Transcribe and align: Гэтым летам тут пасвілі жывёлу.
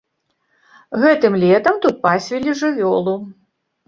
Гэтым 1.03 1.33
летам 1.43 1.75
тут 1.83 1.99
пасвілі 2.05 2.55
жывёлу. 2.63 3.15